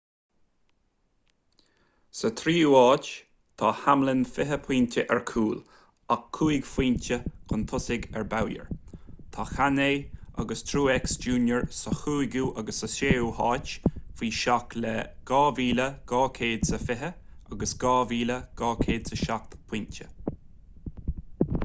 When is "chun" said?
7.51-7.65